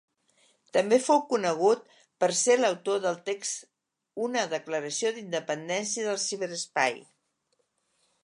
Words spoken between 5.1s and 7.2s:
d'independència del ciberespai.